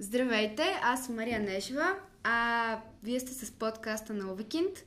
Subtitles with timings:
[0.00, 4.84] Здравейте, аз съм Мария Нешева, а вие сте с подкаста на Овикинд.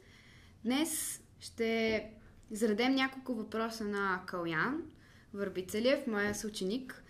[0.65, 2.09] Днес ще
[2.51, 4.83] зададем няколко въпроса на Калян
[5.33, 7.03] Върбицелев, моя съученик,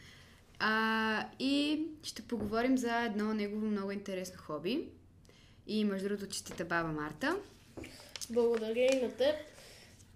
[0.59, 4.87] а, и ще поговорим за едно негово много интересно хоби.
[5.67, 7.37] И между другото, честита баба Марта.
[8.29, 9.35] Благодаря и на теб.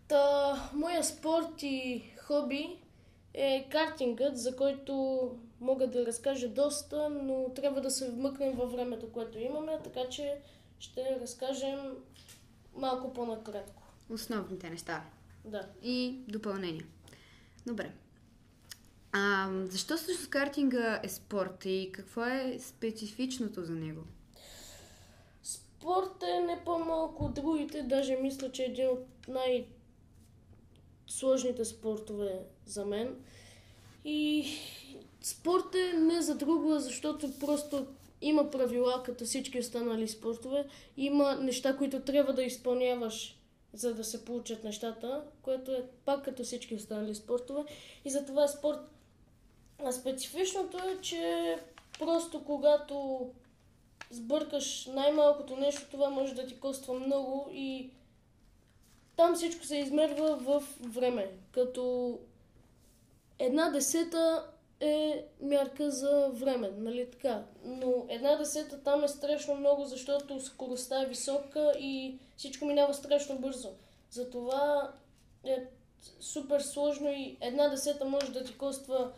[0.07, 2.79] Та, моя спорт и хоби
[3.33, 5.29] е картингът, за който
[5.61, 10.37] мога да разкажа доста, но трябва да се вмъкнем във времето, което имаме, така че
[10.79, 11.79] ще разкажем
[12.75, 13.83] малко по-накратко.
[14.09, 15.03] Основните неща.
[15.45, 15.67] Да.
[15.83, 16.85] И допълнения.
[17.67, 17.91] Добре.
[19.11, 24.01] А, защо също картинга е спорт и какво е специфичното за него?
[25.43, 29.67] Спорт е не по-малко от другите, даже мисля, че е един от най-
[31.07, 33.15] сложните спортове за мен.
[34.05, 34.45] И
[35.25, 37.85] спорт е не за друго, защото просто
[38.21, 40.65] има правила, като всички останали спортове.
[40.97, 43.39] Има неща, които трябва да изпълняваш,
[43.73, 47.63] за да се получат нещата, което е пак като всички останали спортове.
[48.05, 48.79] И затова е спорт.
[49.85, 51.55] А специфичното е, че
[51.99, 53.29] просто когато
[54.09, 57.89] сбъркаш най-малкото нещо, това може да ти коства много и
[59.17, 61.31] там всичко се измерва в време.
[61.51, 62.17] Като
[63.39, 64.45] една десета
[64.79, 67.43] е мярка за време, нали така?
[67.63, 73.39] Но една десета там е страшно много, защото скоростта е висока и всичко минава страшно
[73.39, 73.69] бързо.
[74.11, 74.93] Затова
[75.45, 75.65] е
[76.19, 79.11] супер сложно и една десета може да ти коства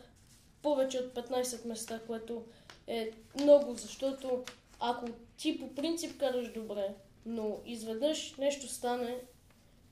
[0.62, 2.44] повече от 15 места, което
[2.86, 4.44] е много, защото
[4.80, 5.06] ако
[5.36, 6.94] ти по принцип караш добре,
[7.26, 9.20] но изведнъж нещо стане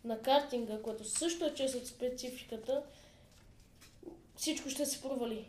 [0.05, 2.83] на картинга, което също е част от спецификата,
[4.37, 5.47] всичко ще се провали.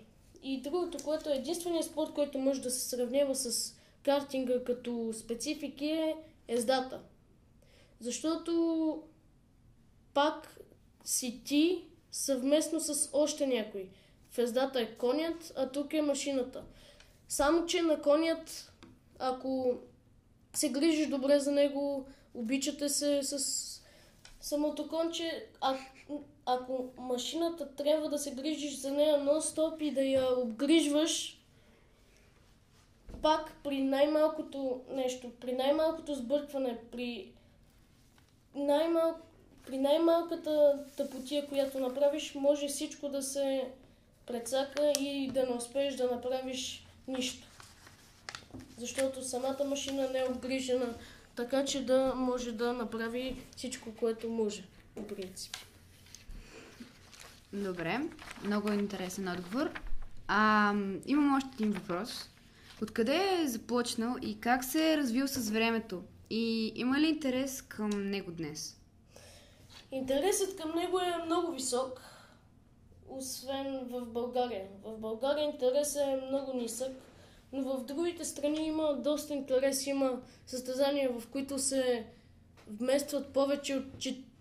[0.49, 5.85] И другото, което е единственият спорт, който може да се сравнява с картинга като специфики
[5.85, 6.15] е
[6.47, 6.99] ездата.
[7.99, 9.03] Защото
[10.13, 10.59] пак
[11.03, 13.89] си ти съвместно с още някой.
[14.31, 16.63] В ездата е конят, а тук е машината.
[17.27, 18.71] Само, че на конят,
[19.19, 19.73] ако
[20.53, 23.76] се грижиш добре за него, обичате се с
[24.47, 25.77] самото конче, а,
[26.45, 31.41] ако машината трябва да се грижиш за нея нон-стоп и да я обгрижваш,
[33.21, 37.31] пак при най-малкото нещо, при най-малкото сбъркване, при,
[38.55, 39.15] най-мал...
[39.65, 43.71] при най-малката тъпотия, която направиш, може всичко да се
[44.25, 47.47] прецака и да не успееш да направиш нищо.
[48.77, 50.93] Защото самата машина не е обгрижена
[51.37, 54.63] така, че да може да направи всичко, което може,
[54.95, 55.57] по принцип.
[57.53, 58.01] Добре,
[58.43, 59.69] много интересен отговор.
[60.27, 60.73] А,
[61.05, 62.29] имам още един въпрос.
[62.81, 66.03] Откъде е започнал и как се е развил с времето?
[66.29, 68.77] И има ли интерес към него днес?
[69.91, 72.01] Интересът към него е много висок,
[73.09, 74.67] освен в България.
[74.83, 76.91] В България интересът е много нисък,
[77.53, 79.87] но в другите страни има доста интерес.
[79.87, 82.05] Има състезания, в които се
[82.67, 83.85] вместват повече от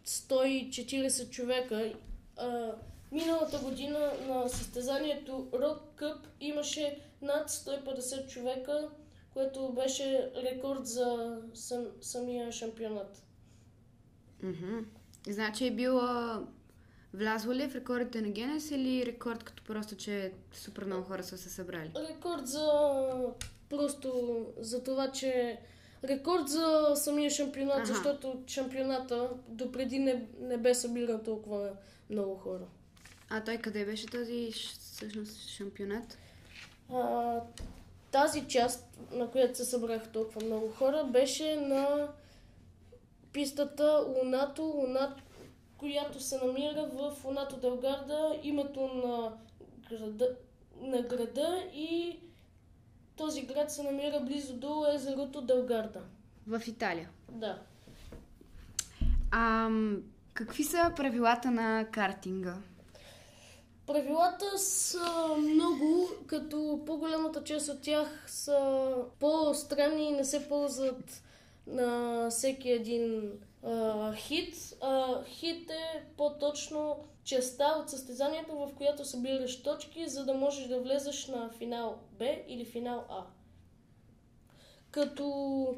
[0.07, 1.93] 140 човека.
[2.37, 2.73] А,
[3.13, 8.89] миналата година на състезанието Rock Cup имаше над 150 човека,
[9.33, 13.23] което беше рекорд за сам, самия шампионат.
[14.45, 14.85] Mm-hmm.
[15.29, 16.43] Значи е била
[17.15, 21.25] Влязло ли е в рекордите на Генес или рекорд като просто, че супер много хора
[21.25, 21.91] са се събрали?
[22.11, 22.69] Рекорд за
[23.71, 25.59] просто за това, че
[26.05, 27.87] рекорд за самия шампионат, ага.
[27.87, 31.71] защото шампионата допреди не, не бе събиран толкова
[32.11, 32.65] много хора.
[33.31, 36.19] А той къде беше този всъщност шампионат?
[36.93, 37.41] А,
[38.11, 42.09] тази част, на която се събрах толкова много хора, беше на
[43.33, 44.63] пистата Лунато.
[44.63, 45.23] Лунато
[45.79, 49.33] която се намира в Онато Делгарда, името на
[49.91, 50.37] града,
[50.81, 52.19] на града и
[53.17, 56.01] този град се намира близо до езерото Делгарда.
[56.47, 57.11] В Италия?
[57.29, 57.59] Да.
[59.31, 59.71] А,
[60.35, 62.57] какви са правилата на картинга?
[63.87, 71.23] Правилата са много, като по-голямата част от тях са по-странни и не се ползват
[71.67, 73.33] на всеки един
[74.15, 74.55] хит.
[74.81, 80.81] А, хит е по-точно частта от състезанието, в която събираш точки, за да можеш да
[80.81, 83.25] влезеш на финал Б или финал А.
[84.91, 85.77] Като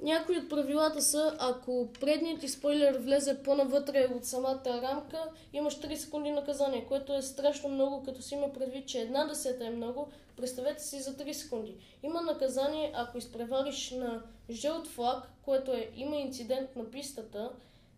[0.00, 5.94] Някои от правилата са, ако предният ти спойлер влезе по-навътре от самата рамка, имаш 3
[5.94, 10.08] секунди наказание, което е страшно много, като си има предвид, че една десета е много.
[10.36, 11.74] Представете си за 3 секунди.
[12.02, 17.50] Има наказание, ако изпревариш на жълт флаг, което е има инцидент на пистата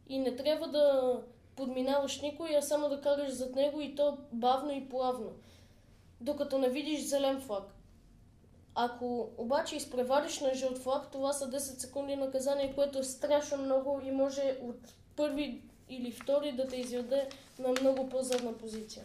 [0.08, 1.16] и не трябва да
[1.56, 5.30] подминаваш никой, а само да караш зад него и то бавно и плавно,
[6.20, 7.77] докато не видиш зелен флаг.
[8.80, 14.00] Ако обаче изпревариш на жълт флаг, това са 10 секунди наказание, което е страшно много
[14.04, 17.28] и може от първи или втори да те изведе
[17.58, 19.04] на много по-задна позиция.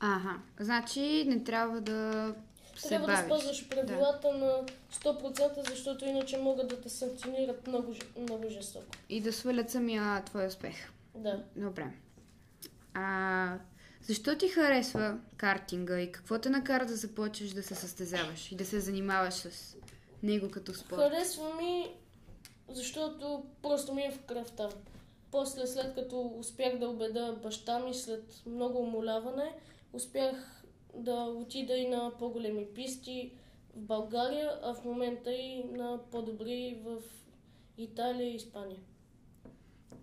[0.00, 2.34] Ага, значи не трябва да
[2.76, 3.26] се Трябва да бавиш.
[3.26, 8.86] спазваш правилата на 100%, защото иначе могат да те санкционират много, много жестоко.
[9.08, 10.92] И да свалят самия твой успех.
[11.14, 11.42] Да.
[11.56, 11.86] Добре.
[12.94, 13.58] А,
[14.06, 18.64] защо ти харесва картинга и какво те накара да започнеш да се състезаваш и да
[18.64, 19.76] се занимаваш с
[20.22, 21.00] него като спорт?
[21.00, 21.94] Харесва ми,
[22.68, 24.68] защото просто ми е в кръвта.
[25.30, 29.54] После, след като успях да убеда баща ми след много умоляване,
[29.92, 30.64] успях
[30.94, 33.32] да отида и на по-големи писти
[33.76, 37.02] в България, а в момента и на по-добри в
[37.78, 38.78] Италия и Испания.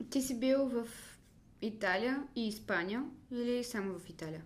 [0.09, 0.87] Ти си бил в
[1.65, 4.43] Италия и Испания или само в Италия?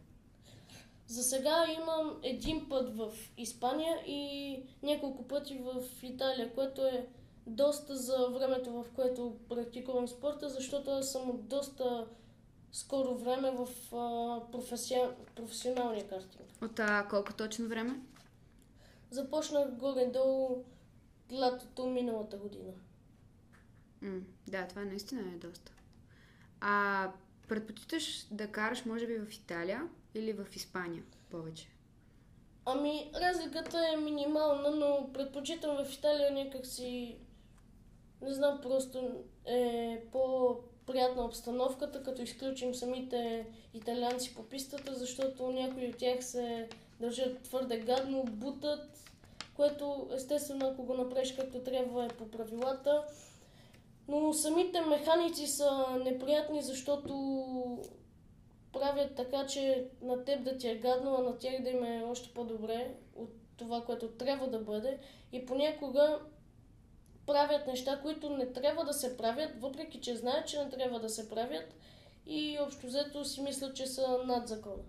[1.08, 7.08] За сега имам един път в Испания и няколко пъти в Италия, което е
[7.48, 12.08] доста за времето, в което практикувам спорта, защото аз съм от доста
[12.72, 14.42] скоро време в а,
[15.36, 16.50] професионалния картинг.
[16.62, 18.02] От а, колко точно време?
[19.12, 20.64] Започнах горе-долу
[21.34, 22.72] лятото миналата година.
[24.02, 25.77] М, да, това наистина е доста.
[26.62, 27.07] А
[27.48, 29.83] предпочиташ да караш, може би, в Италия
[30.15, 31.68] или в Испания повече?
[32.65, 37.18] Ами, разликата е минимална, но предпочитам в Италия някак си...
[38.21, 45.98] Не знам, просто е по-приятна обстановката, като изключим самите италианци по пистата, защото някои от
[45.98, 46.69] тях се
[47.00, 48.98] държат твърде гадно, бутат,
[49.56, 53.04] което естествено, ако го направиш както трябва е по правилата.
[54.07, 57.13] Но самите механици са неприятни, защото
[58.74, 62.04] правят така, че на теб да ти е гадно, а на тях да им е
[62.06, 65.00] още по-добре от това, което трябва да бъде.
[65.31, 66.19] И понякога
[67.25, 71.09] правят неща, които не трябва да се правят, въпреки че знаят, че не трябва да
[71.09, 71.75] се правят
[72.25, 74.83] и общо взето си мислят, че са над закона.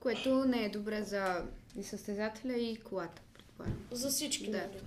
[0.00, 1.44] Което не е добре за
[1.76, 3.86] и състезателя и колата, предполагам.
[3.90, 4.50] За всички.
[4.50, 4.58] Да.
[4.58, 4.82] нали?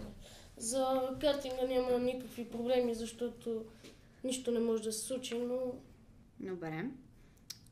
[0.59, 3.63] За картинга няма никакви проблеми, защото
[4.23, 5.57] нищо не може да се случи, но
[6.39, 6.85] Добре.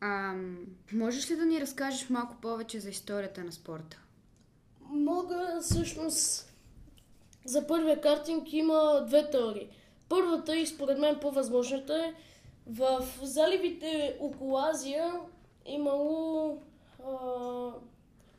[0.01, 0.35] А,
[0.93, 4.01] можеш ли да ни разкажеш малко повече за историята на спорта?
[4.81, 6.53] Мога всъщност
[7.45, 9.69] за първия картинг има две теории.
[10.09, 12.13] Първата и според мен по-възможната е
[12.67, 15.13] в заливите около Азия
[15.65, 16.57] имало
[17.05, 17.71] а,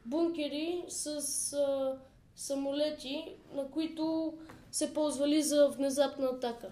[0.07, 1.07] бункери с
[1.53, 1.99] а,
[2.39, 3.25] самолети,
[3.55, 4.35] на които
[4.73, 6.71] се ползвали за внезапна атака.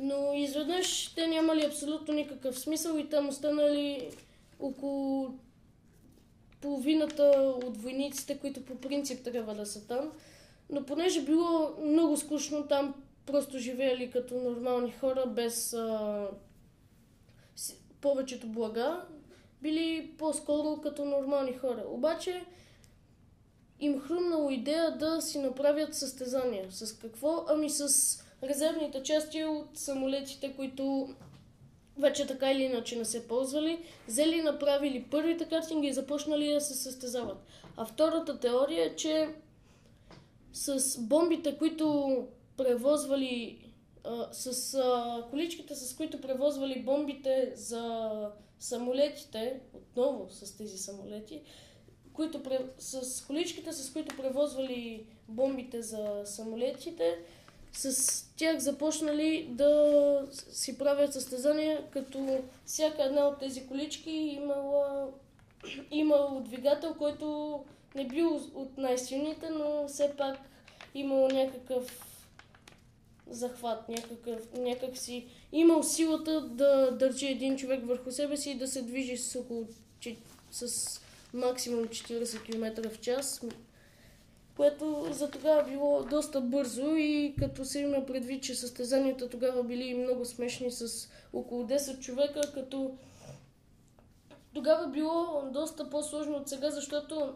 [0.00, 4.10] Но изведнъж те нямали абсолютно никакъв смисъл и там останали
[4.60, 5.34] около
[6.60, 7.22] половината
[7.64, 10.12] от войниците, които по принцип трябва да са там.
[10.70, 12.94] Но понеже било много скучно, там
[13.26, 16.28] просто живеели като нормални хора, без а,
[18.00, 19.04] повечето блага,
[19.62, 21.84] били по-скоро като нормални хора.
[21.88, 22.44] Обаче
[23.80, 26.66] им хрумнало идея да си направят състезания.
[26.70, 27.44] С какво?
[27.48, 27.88] Ами с
[28.42, 31.14] резервните части от самолетите, които
[31.98, 36.74] вече така или иначе не се ползвали, взели направили първите картинги и започнали да се
[36.74, 37.38] състезават.
[37.76, 39.28] А втората теория е, че
[40.52, 42.16] с бомбите, които
[42.56, 43.64] превозвали,
[44.04, 48.10] а, с а, количките, с които превозвали бомбите за
[48.58, 51.42] самолетите, отново с тези самолети,
[52.14, 52.40] които
[52.78, 57.18] с количките, с които превозвали бомбите за самолетите,
[57.72, 65.08] с тях започнали да си правят състезания, като всяка една от тези колички имала,
[65.90, 67.60] имал двигател, който
[67.94, 70.38] не бил от най-силните, но все пак
[70.94, 72.14] имал някакъв
[73.30, 78.68] захват, някакъв, някак си имал силата да държи един човек върху себе си и да
[78.68, 79.66] се движи с около
[80.50, 81.00] с
[81.34, 83.42] максимум 40 км в час,
[84.56, 89.94] което за тогава било доста бързо и като се има предвид, че състезанията тогава били
[89.94, 92.96] много смешни с около 10 човека, като
[94.54, 97.34] тогава било доста по-сложно от сега, защото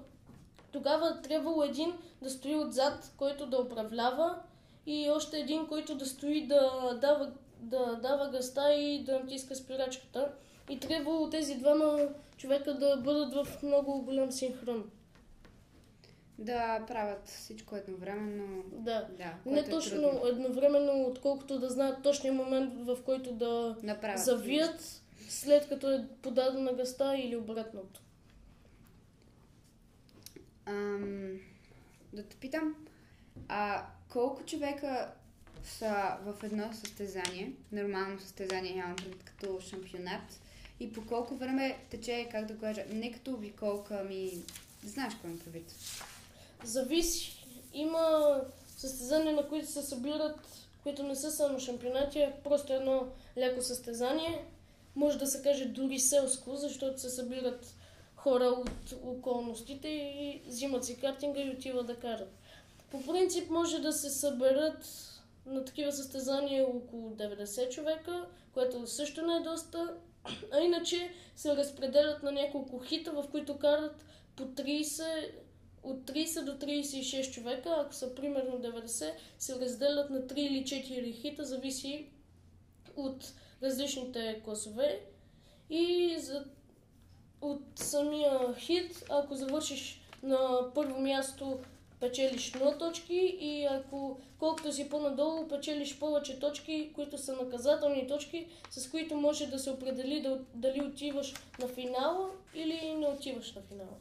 [0.73, 4.38] тогава трябвало един да стои отзад, който да управлява
[4.87, 10.33] и още един, който да стои да дава, да дава гъста и да натиска спирачката.
[10.71, 11.99] И трябвало тези двама
[12.38, 14.90] човека да бъдат в много голям синхрон.
[16.38, 18.64] Да правят всичко едновременно.
[18.73, 19.09] Да.
[19.18, 20.26] Да, Не е точно трудно.
[20.28, 26.73] едновременно, отколкото да знаят точния момент, в който да Направят завият, след като е подадена
[26.73, 28.00] гъста или обратното.
[30.66, 31.40] Ам,
[32.12, 32.75] да те питам,
[33.49, 35.12] а колко човека
[35.64, 40.40] са в едно състезание, нормално състезание, нямам като шампионат,
[40.80, 44.32] и по колко време тече, как да кажа, не като обиколка, ами
[44.85, 45.75] знаеш какво имам предвид.
[46.64, 47.44] Зависи.
[47.75, 48.37] Има
[48.76, 53.08] състезания, на които се събират, които не са само шампионати, а просто едно
[53.38, 54.44] леко състезание.
[54.97, 57.75] Може да се каже дори селско, защото се събират
[58.16, 62.32] хора от околностите и взимат си картинга и отиват да карат.
[62.90, 64.87] По принцип може да се съберат
[65.47, 69.94] на такива състезания около 90 човека, което също не е доста.
[70.52, 74.04] А иначе се разпределят на няколко хита, в които карат
[74.37, 75.30] по 30,
[75.82, 77.76] от 30 до 36 човека.
[77.78, 82.06] Ако са примерно 90, се разделят на 3 или 4 хита, зависи
[82.97, 83.32] от
[83.62, 85.00] различните класове.
[85.70, 86.44] И за,
[87.40, 91.61] от самия хит, ако завършиш на първо място,
[92.00, 98.47] печелиш 0 точки и ако колкото си по-надолу, печелиш повече точки, които са наказателни точки,
[98.71, 103.62] с които може да се определи да, дали отиваш на финала или не отиваш на
[103.62, 103.97] финала.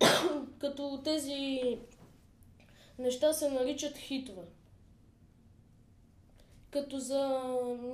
[0.58, 1.60] Като тези
[2.98, 4.42] неща се наричат хитове.
[6.70, 7.42] Като за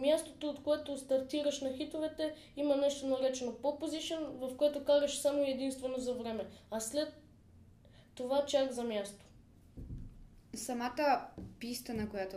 [0.02, 5.42] мястото, от което стартираш на хитовете, има нещо наречено pole position, в което караш само
[5.42, 7.25] единствено за време, а след
[8.16, 9.24] това чак за място.
[10.54, 11.26] Самата
[11.58, 12.36] писта, на която...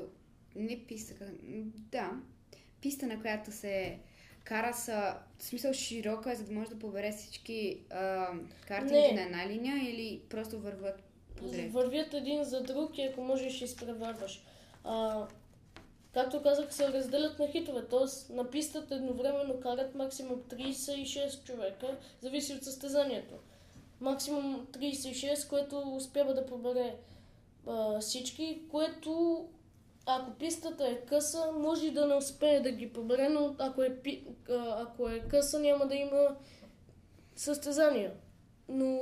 [0.56, 1.26] Не писта,
[1.92, 2.12] да.
[2.82, 4.00] Писта, на която се
[4.44, 8.28] кара са, в смисъл широка, е, за да може да побере всички а,
[8.68, 11.04] картинки на една линия или просто върват
[11.36, 11.72] подред?
[11.72, 14.44] Вървят един за друг и ако можеш изпреварваш.
[14.84, 15.28] А,
[16.14, 18.34] както казах, се разделят на хитове, т.е.
[18.34, 23.36] на пистата едновременно карат максимум 36 човека, зависи от състезанието.
[24.02, 26.96] Максимум 36, което успява да побере
[27.68, 29.46] а, всички, което
[30.06, 34.02] ако пистата е къса, може и да не успее да ги побере, но ако е,
[34.78, 36.36] ако е къса, няма да има
[37.36, 38.12] състезания.
[38.70, 39.00] Но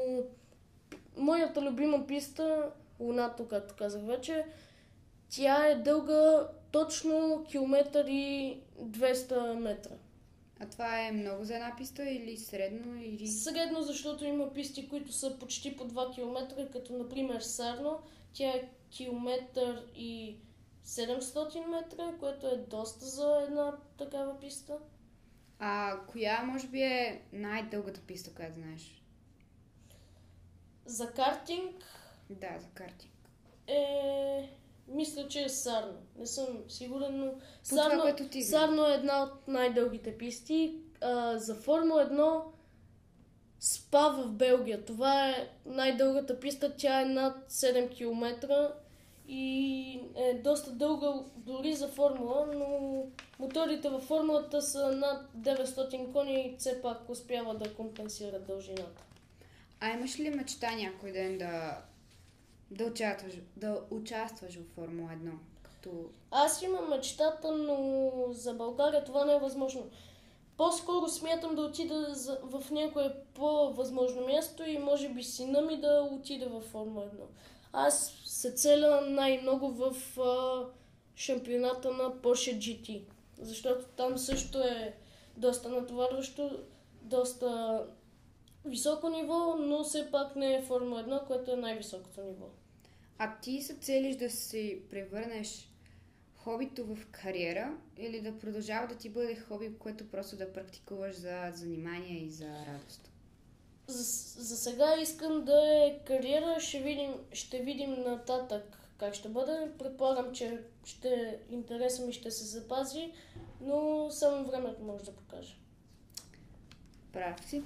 [1.17, 4.45] моята любима писта, Луната, както казах вече,
[5.29, 9.91] тя е дълга точно километър и 200 метра.
[10.59, 13.01] А това е много за една писта или средно?
[13.03, 13.27] Или...
[13.27, 17.99] Средно, защото има писти, които са почти по 2 км, като например Сарно,
[18.33, 20.37] тя е километър и
[20.85, 24.77] 700 метра, което е доста за една такава писта.
[25.59, 29.03] А коя може би е най-дългата писта, която знаеш?
[30.85, 31.83] За картинг
[32.29, 33.09] Да, за карти.
[33.67, 34.49] е...
[34.87, 35.97] Мисля, че е Сарно.
[36.17, 37.31] Не съм сигурен, но
[37.69, 38.43] По това, което ти.
[38.43, 40.75] Сарно е една от най-дългите писти.
[41.01, 42.41] А, за Формула 1
[43.59, 44.85] Спа в Белгия.
[44.85, 46.75] Това е най-дългата писта.
[46.77, 48.47] Тя е над 7 км
[49.27, 53.03] и е доста дълга дори за Формула, но
[53.39, 59.03] моторите във Формулата са над 900 кони и все пак успява да компенсират дължината.
[59.79, 61.81] А имаш ли мечта някой ден да,
[62.71, 65.31] да, участваш, да участваш в Формула 1?
[65.63, 65.89] Като...
[66.31, 69.89] Аз имам мечтата, но за България това не е възможно.
[70.57, 76.45] По-скоро смятам да отида в някое по-възможно място и може би сина ми да отиде
[76.45, 77.09] в Формула 1.
[77.73, 80.65] Аз се целя най-много в а,
[81.15, 83.01] шампионата на Porsche GT,
[83.41, 84.95] защото там също е
[85.37, 86.59] доста натоварващо,
[87.01, 87.83] доста
[88.67, 92.45] високо ниво, но все пак не е Формула 1, което е най-високото ниво.
[93.17, 95.69] А ти се целиш да си превърнеш
[96.35, 101.51] хобито в кариера или да продължава да ти бъде хоби, което просто да практикуваш за
[101.53, 103.11] занимание и за радост?
[103.87, 104.03] За,
[104.43, 109.71] за сега искам да е кариера, ще видим, ще видим нататък как ще бъде.
[109.79, 113.11] Предполагам, че ще интереса ми ще се запази,
[113.61, 115.57] но само времето може да покаже.
[117.13, 117.63] Прав си.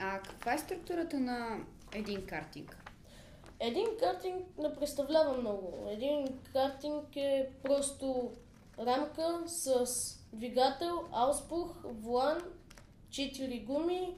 [0.00, 1.58] А каква е структурата на
[1.94, 2.76] един картинг?
[3.60, 5.88] Един картинг не представлява много.
[5.90, 8.32] Един картинг е просто
[8.78, 9.86] рамка с
[10.32, 12.40] двигател, ауспух, волан,
[13.10, 14.16] 4 гуми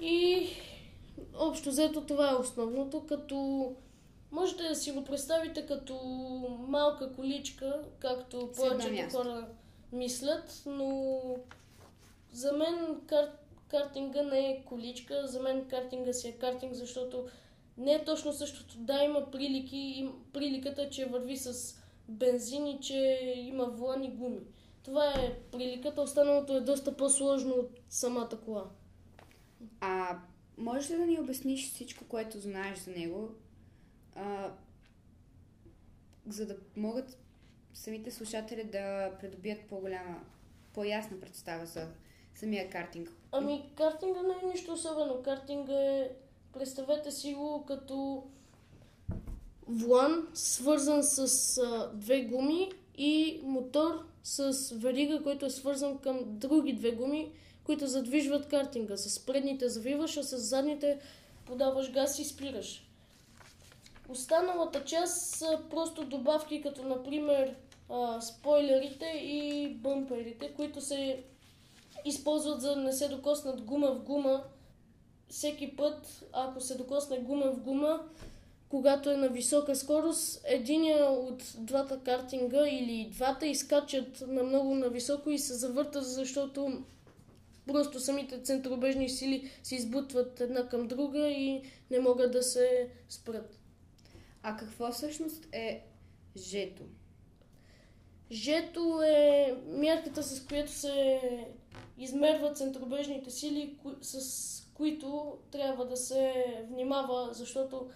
[0.00, 0.48] и
[1.38, 3.72] общо взето това е основното, като
[4.32, 5.94] можете да си го представите като
[6.68, 9.48] малка количка, както повечето хора
[9.92, 11.20] мислят, но
[12.32, 13.30] за мен кар...
[13.70, 17.28] картинга не е количка, за мен картинга си е картинг, защото
[17.78, 18.78] не е точно същото.
[18.78, 20.12] Да, има прилики, им...
[20.32, 21.76] приликата, че върви с
[22.08, 24.40] бензин и че има вулан и гуми.
[24.82, 28.70] Това е приликата, останалото е доста по-сложно от самата кола.
[29.80, 30.18] А
[30.58, 33.30] можеш ли да ни обясниш всичко, което знаеш за него,
[34.14, 34.52] а,
[36.26, 37.18] за да могат
[37.74, 40.24] самите слушатели да придобият по-голяма,
[40.72, 41.88] по-ясна представа за
[42.34, 43.19] самия картинг?
[43.32, 45.22] Ами, картинга не е нищо особено.
[45.22, 46.10] Картинга е,
[46.52, 48.24] представете си го като
[49.68, 56.72] влан, свързан с а, две гуми и мотор с верига, който е свързан към други
[56.72, 57.32] две гуми,
[57.64, 58.96] които задвижват картинга.
[58.96, 60.98] С предните завиваш, а с задните
[61.46, 62.86] подаваш газ и спираш.
[64.08, 67.54] Останалата част са просто добавки, като например
[67.90, 71.22] а, спойлерите и бъмперите, които се
[72.04, 74.44] използват за да не се докоснат гума в гума.
[75.28, 78.00] Всеки път, ако се докосне гума в гума,
[78.68, 84.88] когато е на висока скорост, единия от двата картинга или двата изкачат на много на
[84.88, 86.82] високо и се завъртат, защото
[87.66, 93.58] просто самите центробежни сили се избутват една към друга и не могат да се спрат.
[94.42, 95.86] А какво всъщност е
[96.36, 96.82] жето?
[98.30, 101.20] Жето е мярката, с която се
[101.98, 107.90] измерват центробежните сили, с които трябва да се внимава, защото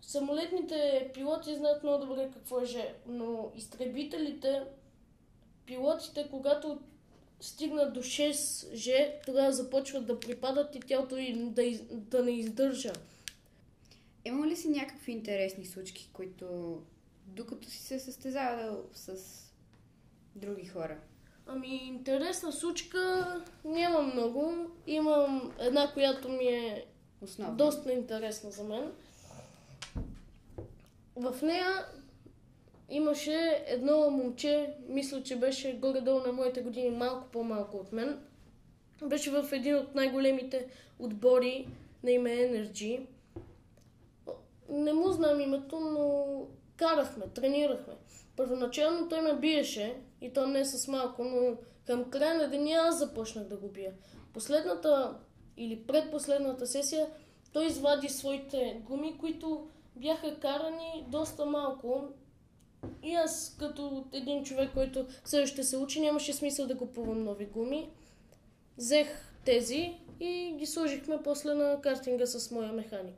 [0.00, 4.62] самолетните пилоти знаят много добре какво е же, но изтребителите,
[5.66, 6.80] пилотите, когато
[7.40, 12.92] стигнат до 6 же, тогава започват да припадат и тялото им да, да не издържа.
[14.24, 16.78] Има ли си някакви интересни случки, които
[17.26, 19.16] докато си се състезавал с
[20.34, 20.98] други хора?
[21.46, 23.24] Ами, интересна случка
[23.64, 24.54] нямам много.
[24.86, 26.86] Имам една, която ми е
[27.22, 27.56] Основно.
[27.56, 28.92] доста интересна за мен.
[31.16, 31.86] В нея
[32.90, 38.20] имаше едно момче, мисля, че беше горе-долу на моите години, малко по-малко от мен.
[39.04, 41.68] Беше в един от най-големите отбори
[42.02, 43.06] на име Energy.
[44.68, 46.24] Не му знам името, но
[46.76, 47.94] карахме, тренирахме.
[48.36, 52.98] Първоначално той ме биеше, и то не с малко, но към края на деня аз
[52.98, 53.92] започнах да го бия.
[54.32, 55.16] Последната
[55.56, 57.06] или предпоследната сесия
[57.52, 62.08] той извади своите гуми, които бяха карани доста малко.
[63.02, 67.46] И аз, като един човек, който все още се учи, нямаше смисъл да купувам нови
[67.46, 67.90] гуми.
[68.78, 73.16] Взех тези и ги сложихме после на картинга с моя механик.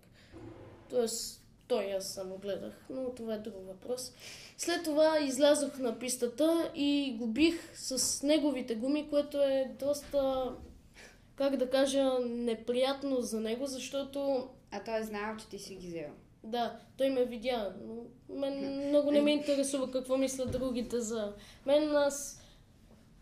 [0.90, 4.12] Тоест, той аз само гледах, но това е друг въпрос.
[4.56, 10.52] След това излязох на пистата и го бих с неговите гуми, което е доста,
[11.36, 15.86] как да кажа, неприятно за него, защото А той е знаел, че ти си ги
[15.86, 16.10] взел.
[16.44, 17.94] да, той ме видя, но
[18.36, 21.32] мен много не ме интересува какво мислят другите за
[21.66, 21.96] мен.
[21.96, 22.40] Аз...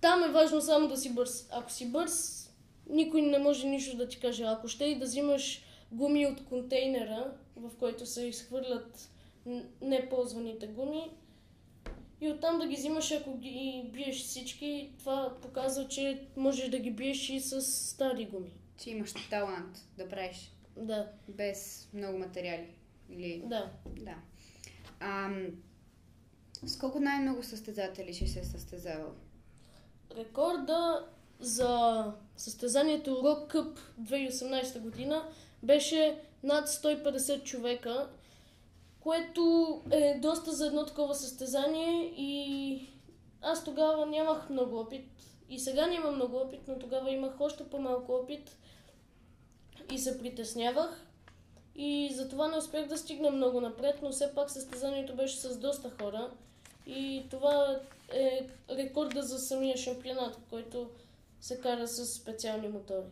[0.01, 1.49] Там е важно само да си бърз.
[1.53, 2.47] Ако си бърз,
[2.91, 4.45] никой не може нищо да ти каже.
[4.45, 9.11] Ако ще и да взимаш гуми от контейнера, в който се изхвърлят
[9.81, 11.11] неползваните гуми,
[12.21, 16.91] и оттам да ги взимаш, ако ги биеш всички, това показва, че можеш да ги
[16.91, 18.53] биеш и с стари гуми.
[18.79, 22.69] Че имаш талант да правиш Да, без много материали.
[23.11, 23.43] Или...
[23.47, 23.71] да.
[24.01, 24.15] Да.
[25.01, 25.47] Ам,
[26.65, 29.13] с колко най-много състезатели ще се е състезавал?
[30.17, 31.07] Рекорда
[31.41, 32.05] за
[32.37, 35.29] състезанието Rock Cup 2018 година
[35.63, 38.09] беше над 150 човека,
[39.01, 42.81] което е доста за едно такова състезание и
[43.43, 45.11] аз тогава нямах много опит.
[45.49, 48.57] И сега нямам много опит, но тогава имах още по-малко опит
[49.93, 51.03] и се притеснявах.
[51.75, 55.91] И затова не успях да стигна много напред, но все пак състезанието беше с доста
[55.91, 56.31] хора.
[56.87, 57.81] И това
[58.13, 60.91] е рекорда за самия шампионат, който
[61.41, 63.07] се кара с специални мотори.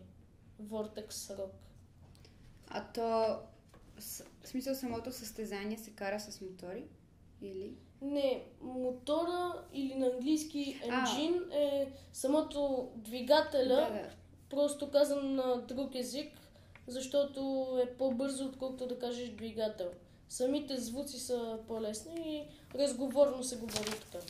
[0.62, 1.50] Vortex Rock.
[2.74, 3.38] А то,
[3.98, 6.84] с- в смисъл самото състезание се кара с мотори?
[7.42, 7.74] Или?
[8.02, 9.38] Не, мотора
[9.72, 11.06] или на английски А.
[11.06, 14.10] engine е самото двигателя, Да, да.
[14.50, 16.32] просто казан на друг език,
[16.86, 17.40] защото
[17.84, 19.90] е по-бързо, отколкото да кажеш двигател.
[20.28, 24.24] Самите звуци са по-лесни и разговорно се говори така.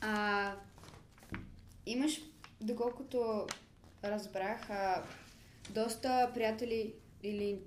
[0.00, 0.52] А,
[1.86, 2.20] имаш,
[2.60, 3.46] доколкото
[4.04, 5.02] разбрах, а,
[5.70, 7.58] доста приятели или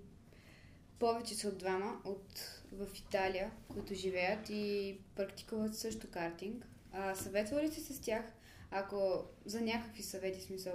[0.99, 6.67] повече са от двама от, в Италия, които живеят и практикуват също картинг.
[6.93, 8.25] А, съветва ли си с тях,
[8.71, 10.73] ако за някакви съвети, смисъл,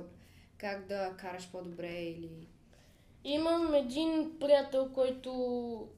[0.58, 2.48] как да караш по-добре или...
[3.24, 5.88] Имам един приятел, който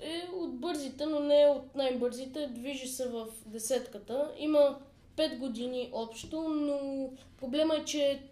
[0.00, 2.46] е от бързите, но не е от най-бързите.
[2.46, 4.32] Движи се в десетката.
[4.38, 4.80] Има
[5.16, 8.22] 5 години общо, но проблема е, че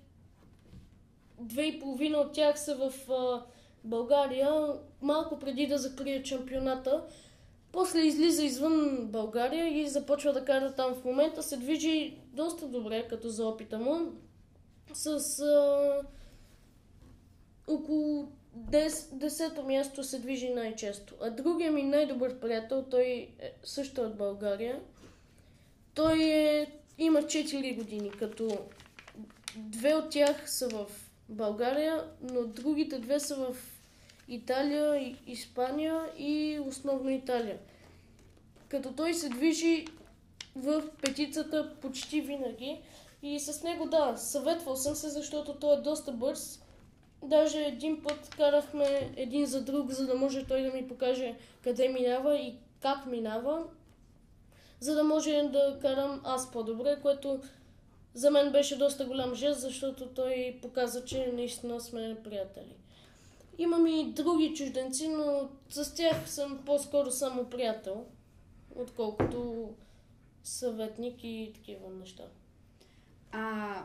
[1.43, 3.43] две и половина от тях са в а,
[3.85, 7.05] България, малко преди да закрие чемпионата.
[7.73, 10.95] После излиза извън България и започва да кара там.
[10.95, 14.13] В момента се движи доста добре, като за опита му.
[14.93, 16.01] С а,
[17.69, 18.29] около
[18.59, 21.15] 10-то място се движи най-често.
[21.21, 23.05] А другия ми най-добър приятел, той
[23.41, 24.81] е също от България.
[25.95, 26.67] Той е,
[26.99, 28.59] има 4 години, като
[29.57, 30.87] две от тях са в
[31.33, 33.57] България, но другите две са в
[34.29, 37.59] Италия, Испания и основно Италия.
[38.69, 39.87] Като той се движи
[40.57, 42.81] в петицата почти винаги
[43.23, 46.63] и с него да, съветвал съм се, защото той е доста бърз.
[47.23, 51.89] Даже един път карахме един за друг, за да може той да ми покаже къде
[51.89, 53.65] минава и как минава,
[54.81, 57.41] за да може да карам аз по-добре, което
[58.15, 62.77] за мен беше доста голям жест, защото той показа, че наистина сме приятели.
[63.59, 68.07] Имам и други чужденци, но с тях съм по-скоро само приятел,
[68.75, 69.69] отколкото
[70.45, 72.25] съветник и такива неща.
[73.33, 73.83] А,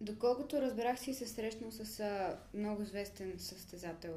[0.00, 4.14] доколкото разбрах си се срещнал с а, много известен състезател,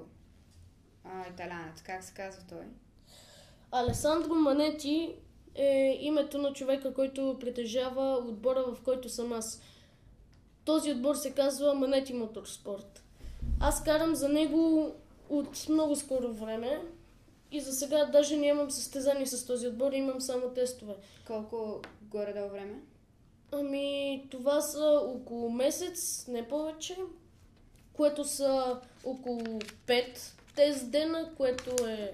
[1.03, 1.81] а, италянец.
[1.81, 2.65] Как се казва той?
[3.71, 5.15] Алесандро Манети
[5.55, 9.61] е името на човека, който притежава отбора, в който съм аз.
[10.65, 13.03] Този отбор се казва Манети Моторспорт.
[13.59, 14.95] Аз карам за него
[15.29, 16.81] от много скоро време
[17.51, 20.93] и за сега даже нямам състезание с този отбор, имам само тестове.
[21.27, 22.81] Колко горе-долу време?
[23.51, 26.97] Ами, това са около месец, не повече,
[27.93, 29.39] което са около
[29.87, 30.17] 5
[30.55, 32.13] тест дена, което е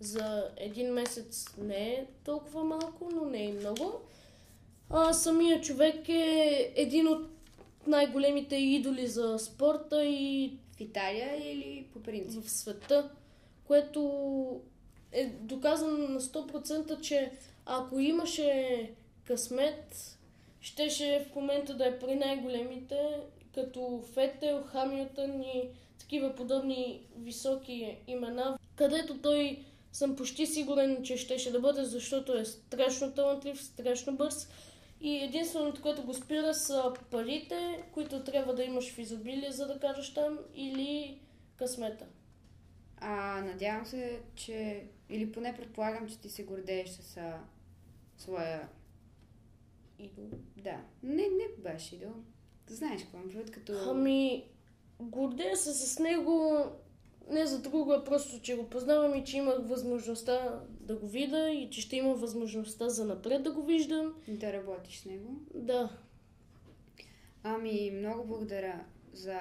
[0.00, 4.00] за един месец не е толкова малко, но не е и много.
[4.90, 7.28] А самия човек е един от
[7.86, 12.44] най-големите идоли за спорта и В Италия или по принцип?
[12.44, 13.10] в света,
[13.66, 14.60] което
[15.12, 17.32] е доказано на 100%, че
[17.66, 18.90] ако имаше
[19.24, 20.18] късмет,
[20.60, 23.20] щеше в момента да е при най-големите,
[23.54, 29.64] като Фетел, Хамилтън и такива подобни високи имена, където той
[29.96, 34.48] съм почти сигурен, че щеше да бъде, защото е страшно талантлив, страшно бърз.
[35.00, 39.80] И единственото, което го спира са парите, които трябва да имаш в изобилие, за да
[39.80, 41.20] караш там, или
[41.56, 42.06] късмета.
[42.96, 44.86] А, надявам се, че...
[45.10, 47.40] Или поне предполагам, че ти се гордееш с а,
[48.18, 48.68] своя...
[49.98, 50.30] Идол.
[50.56, 50.80] Да.
[51.02, 52.12] Не, не беше идол.
[52.66, 53.72] Знаеш какво предвид, като...
[53.90, 54.44] Ами,
[55.00, 56.66] гордея се с него
[57.30, 61.50] не за друго, а просто, че го познавам и че имах възможността да го видя
[61.50, 64.14] и че ще има възможността за напред да го виждам.
[64.28, 65.34] Да работиш с него.
[65.54, 65.90] Да,
[67.48, 68.80] Ами, много благодаря
[69.12, 69.38] за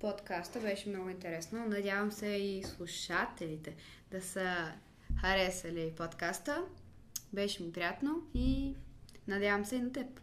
[0.00, 0.60] подкаста.
[0.60, 1.66] Беше много интересно.
[1.66, 3.74] Надявам се и слушателите
[4.10, 4.72] да са
[5.20, 6.64] харесали подкаста.
[7.32, 8.74] Беше ми приятно и
[9.28, 10.20] надявам се и на теб.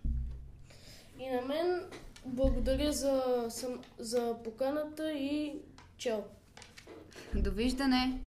[1.20, 1.90] и на мен
[2.26, 3.48] благодаря за,
[4.00, 5.56] за поканата и
[5.98, 6.22] чао!
[7.34, 8.24] Довиждане!